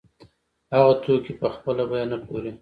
هغه 0.73 0.93
توکي 1.03 1.33
په 1.41 1.47
خپله 1.55 1.83
بیه 1.89 2.05
نه 2.11 2.17
پلوري 2.23 2.51